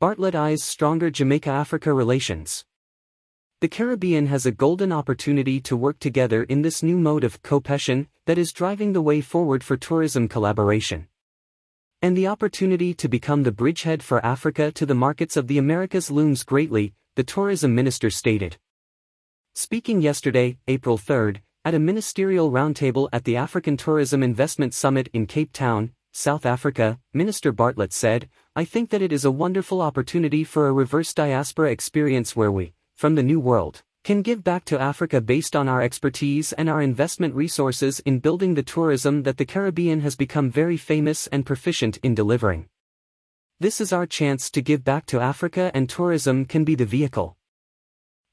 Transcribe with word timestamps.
Bartlett 0.00 0.34
eyes 0.34 0.64
stronger 0.64 1.10
Jamaica 1.10 1.50
Africa 1.50 1.92
relations. 1.92 2.64
The 3.60 3.68
Caribbean 3.68 4.28
has 4.28 4.46
a 4.46 4.50
golden 4.50 4.92
opportunity 4.92 5.60
to 5.60 5.76
work 5.76 5.98
together 5.98 6.44
in 6.44 6.62
this 6.62 6.82
new 6.82 6.96
mode 6.96 7.22
of 7.22 7.42
coopetition 7.42 8.06
that 8.24 8.38
is 8.38 8.50
driving 8.50 8.94
the 8.94 9.02
way 9.02 9.20
forward 9.20 9.62
for 9.62 9.76
tourism 9.76 10.26
collaboration. 10.26 11.08
And 12.00 12.16
the 12.16 12.28
opportunity 12.28 12.94
to 12.94 13.10
become 13.10 13.42
the 13.42 13.52
bridgehead 13.52 14.02
for 14.02 14.24
Africa 14.24 14.72
to 14.72 14.86
the 14.86 14.94
markets 14.94 15.36
of 15.36 15.48
the 15.48 15.58
Americas 15.58 16.10
looms 16.10 16.44
greatly, 16.44 16.94
the 17.16 17.22
tourism 17.22 17.74
minister 17.74 18.08
stated. 18.08 18.56
Speaking 19.54 20.00
yesterday, 20.00 20.56
April 20.66 20.96
3, 20.96 21.42
at 21.66 21.74
a 21.74 21.78
ministerial 21.78 22.50
roundtable 22.50 23.10
at 23.12 23.24
the 23.24 23.36
African 23.36 23.76
Tourism 23.76 24.22
Investment 24.22 24.72
Summit 24.72 25.10
in 25.12 25.26
Cape 25.26 25.52
Town, 25.52 25.92
South 26.12 26.44
Africa, 26.44 26.98
Minister 27.14 27.52
Bartlett 27.52 27.92
said, 27.92 28.28
I 28.56 28.64
think 28.64 28.90
that 28.90 29.00
it 29.00 29.12
is 29.12 29.24
a 29.24 29.30
wonderful 29.30 29.80
opportunity 29.80 30.42
for 30.42 30.66
a 30.66 30.72
reverse 30.72 31.14
diaspora 31.14 31.70
experience 31.70 32.34
where 32.34 32.50
we, 32.50 32.74
from 32.96 33.14
the 33.14 33.22
New 33.22 33.38
World, 33.38 33.84
can 34.02 34.22
give 34.22 34.42
back 34.42 34.64
to 34.64 34.80
Africa 34.80 35.20
based 35.20 35.54
on 35.54 35.68
our 35.68 35.80
expertise 35.80 36.52
and 36.54 36.68
our 36.68 36.82
investment 36.82 37.34
resources 37.34 38.00
in 38.00 38.18
building 38.18 38.54
the 38.54 38.62
tourism 38.62 39.22
that 39.22 39.36
the 39.36 39.44
Caribbean 39.44 40.00
has 40.00 40.16
become 40.16 40.50
very 40.50 40.76
famous 40.76 41.28
and 41.28 41.46
proficient 41.46 41.98
in 41.98 42.14
delivering. 42.14 42.68
This 43.60 43.80
is 43.80 43.92
our 43.92 44.06
chance 44.06 44.50
to 44.50 44.62
give 44.62 44.82
back 44.82 45.06
to 45.06 45.20
Africa 45.20 45.70
and 45.74 45.88
tourism 45.88 46.44
can 46.44 46.64
be 46.64 46.74
the 46.74 46.86
vehicle. 46.86 47.36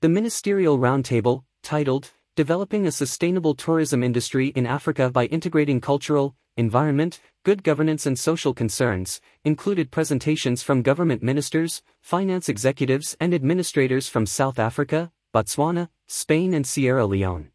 The 0.00 0.08
ministerial 0.08 0.78
roundtable, 0.78 1.44
titled 1.62 2.12
Developing 2.36 2.86
a 2.86 2.92
Sustainable 2.92 3.54
Tourism 3.54 4.02
Industry 4.02 4.48
in 4.48 4.66
Africa 4.66 5.08
by 5.08 5.24
Integrating 5.24 5.80
Cultural, 5.80 6.36
Environment, 6.58 7.18
Good 7.44 7.62
Governance 7.62 8.04
and 8.04 8.18
Social 8.18 8.52
Concerns, 8.52 9.22
included 9.42 9.90
presentations 9.90 10.62
from 10.62 10.82
government 10.82 11.22
ministers, 11.22 11.82
finance 12.02 12.50
executives 12.50 13.16
and 13.20 13.32
administrators 13.32 14.10
from 14.10 14.26
South 14.26 14.58
Africa, 14.58 15.12
Botswana, 15.34 15.88
Spain 16.08 16.52
and 16.52 16.66
Sierra 16.66 17.06
Leone. 17.06 17.52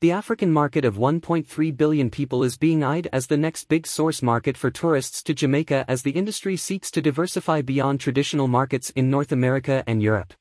The 0.00 0.10
African 0.10 0.52
market 0.52 0.84
of 0.84 0.96
1.3 0.96 1.76
billion 1.76 2.10
people 2.10 2.42
is 2.42 2.58
being 2.58 2.82
eyed 2.82 3.08
as 3.12 3.28
the 3.28 3.36
next 3.36 3.68
big 3.68 3.86
source 3.86 4.20
market 4.20 4.56
for 4.56 4.68
tourists 4.68 5.22
to 5.22 5.32
Jamaica 5.32 5.84
as 5.86 6.02
the 6.02 6.10
industry 6.10 6.56
seeks 6.56 6.90
to 6.90 7.00
diversify 7.00 7.62
beyond 7.62 8.00
traditional 8.00 8.48
markets 8.48 8.90
in 8.96 9.10
North 9.10 9.30
America 9.30 9.84
and 9.86 10.02
Europe. 10.02 10.34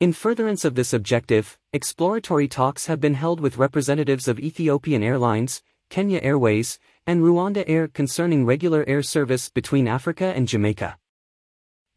In 0.00 0.14
furtherance 0.14 0.64
of 0.64 0.76
this 0.76 0.94
objective, 0.94 1.58
exploratory 1.74 2.48
talks 2.48 2.86
have 2.86 3.00
been 3.00 3.12
held 3.12 3.38
with 3.38 3.58
representatives 3.58 4.28
of 4.28 4.40
Ethiopian 4.40 5.02
Airlines, 5.02 5.62
Kenya 5.90 6.20
Airways, 6.22 6.78
and 7.06 7.20
RwandAir 7.20 7.92
concerning 7.92 8.46
regular 8.46 8.82
air 8.88 9.02
service 9.02 9.50
between 9.50 9.86
Africa 9.86 10.32
and 10.34 10.48
Jamaica. 10.48 10.96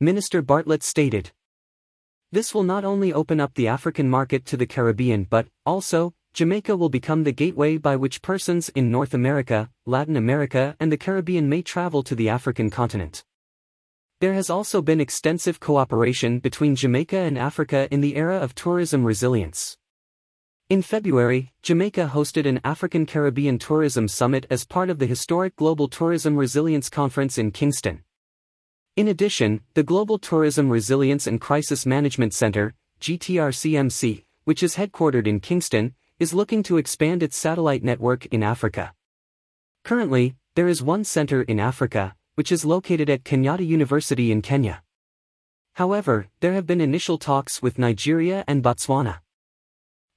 Minister 0.02 0.42
Bartlett 0.42 0.84
stated. 0.84 1.32
This 2.30 2.54
will 2.54 2.64
not 2.64 2.84
only 2.84 3.14
open 3.14 3.40
up 3.40 3.54
the 3.54 3.70
African 3.70 4.10
market 4.10 4.44
to 4.48 4.58
the 4.58 4.68
Caribbean 4.68 5.24
but, 5.24 5.48
also, 5.66 6.14
Jamaica 6.34 6.76
will 6.76 6.90
become 6.90 7.24
the 7.24 7.32
gateway 7.32 7.78
by 7.78 7.96
which 7.96 8.22
persons 8.22 8.68
in 8.76 8.92
North 8.92 9.14
America, 9.14 9.70
Latin 9.86 10.18
America 10.18 10.76
and 10.78 10.92
the 10.92 10.98
Caribbean 10.98 11.48
may 11.48 11.62
travel 11.62 12.04
to 12.04 12.16
the 12.16 12.28
African 12.28 12.70
continent. 12.70 13.24
There 14.24 14.36
has 14.36 14.50
also 14.50 14.82
been 14.82 15.02
extensive 15.02 15.60
cooperation 15.60 16.40
between 16.40 16.78
Jamaica 16.78 17.18
and 17.18 17.38
Africa 17.38 17.90
in 17.92 18.00
the 18.00 18.16
era 18.16 18.38
of 18.38 18.56
tourism 18.56 19.04
resilience. 19.04 19.78
In 20.70 20.82
February, 20.82 21.52
Jamaica 21.62 22.10
hosted 22.14 22.48
an 22.48 22.62
African 22.64 23.06
Caribbean 23.06 23.60
Tourism 23.60 24.08
Summit 24.08 24.46
as 24.50 24.64
part 24.64 24.90
of 24.90 25.00
the 25.00 25.08
historic 25.08 25.58
Global 25.58 25.90
Tourism 25.90 26.38
Resilience 26.38 26.90
Conference 26.90 27.38
in 27.38 27.52
Kingston. 27.52 28.06
In 28.96 29.10
addition, 29.10 29.60
the 29.74 29.84
Global 29.84 30.18
Tourism 30.18 30.70
Resilience 30.70 31.28
and 31.28 31.42
Crisis 31.42 31.86
Management 31.86 32.34
Center, 32.34 32.76
GTRCMC, 33.02 34.24
which 34.46 34.64
is 34.64 34.78
headquartered 34.78 35.28
in 35.28 35.42
Kingston, 35.42 35.96
is 36.18 36.34
looking 36.34 36.64
to 36.64 36.78
expand 36.78 37.24
its 37.24 37.36
satellite 37.36 37.84
network 37.84 38.26
in 38.28 38.42
Africa. 38.42 38.94
Currently, 39.84 40.38
there 40.56 40.70
is 40.70 40.82
one 40.82 41.04
center 41.04 41.42
in 41.42 41.60
Africa, 41.60 42.16
which 42.36 42.52
is 42.52 42.66
located 42.66 43.10
at 43.10 43.24
Kenyatta 43.24 43.66
University 43.66 44.32
in 44.32 44.42
Kenya. 44.42 44.84
However, 45.74 46.28
there 46.40 46.54
have 46.54 46.68
been 46.68 46.82
initial 46.82 47.18
talks 47.18 47.62
with 47.62 47.80
Nigeria 47.80 48.44
and 48.48 48.64
Botswana. 48.64 49.20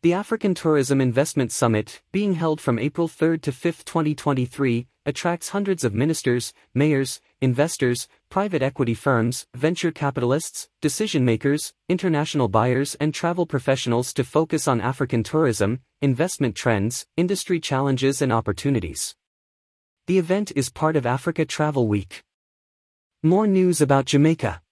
The 0.02 0.12
African 0.12 0.54
Tourism 0.54 1.00
Investment 1.00 1.50
Summit, 1.50 2.02
being 2.12 2.34
held 2.34 2.60
from 2.60 2.78
April 2.78 3.08
3 3.08 3.38
to 3.38 3.50
5, 3.50 3.84
2023, 3.84 4.86
attracts 5.06 5.48
hundreds 5.48 5.84
of 5.84 5.94
ministers, 5.94 6.52
mayors, 6.74 7.20
investors, 7.40 8.06
private 8.28 8.62
equity 8.62 8.94
firms, 8.94 9.46
venture 9.54 9.90
capitalists, 9.90 10.68
decision 10.80 11.24
makers, 11.24 11.72
international 11.88 12.48
buyers, 12.48 12.94
and 13.00 13.14
travel 13.14 13.46
professionals 13.46 14.12
to 14.12 14.24
focus 14.24 14.68
on 14.68 14.80
African 14.80 15.22
tourism, 15.22 15.80
investment 16.02 16.54
trends, 16.54 17.06
industry 17.16 17.58
challenges, 17.58 18.20
and 18.20 18.32
opportunities. 18.32 19.16
The 20.06 20.18
event 20.18 20.52
is 20.54 20.70
part 20.70 20.94
of 20.94 21.04
Africa 21.04 21.44
Travel 21.44 21.88
Week. 21.88 22.22
More 23.24 23.48
news 23.48 23.80
about 23.80 24.04
Jamaica. 24.04 24.62